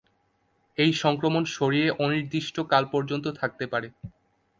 [0.77, 3.87] এই সংক্রমণ শরীরে অনির্দিষ্ট কাল পর্যন্ত থাকতে পারে।